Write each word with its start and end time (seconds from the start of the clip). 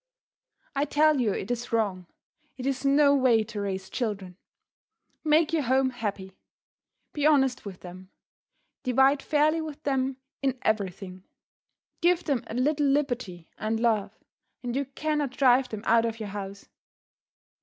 I 0.75 0.85
tell 0.85 1.21
you 1.21 1.31
it 1.31 1.51
is 1.51 1.71
wrong; 1.71 2.07
it 2.57 2.65
is 2.65 2.83
no 2.83 3.13
way 3.15 3.43
to 3.43 3.61
raise 3.61 3.87
children! 3.87 4.35
Make 5.23 5.53
your 5.53 5.61
home 5.61 5.91
happy. 5.91 6.35
Be 7.13 7.27
honest 7.27 7.65
with 7.65 7.81
them. 7.81 8.09
Divide 8.81 9.21
fairly 9.21 9.61
with 9.61 9.83
them 9.83 10.17
in 10.41 10.57
everything. 10.63 11.23
Give 12.01 12.23
them 12.23 12.43
a 12.47 12.55
little 12.55 12.87
liberty 12.87 13.47
and 13.59 13.79
love, 13.79 14.17
and 14.63 14.75
you 14.75 14.85
can 14.85 15.19
not 15.19 15.37
drive 15.37 15.69
them 15.69 15.83
out 15.85 16.05
of 16.07 16.19
your 16.19 16.29
house. 16.29 16.67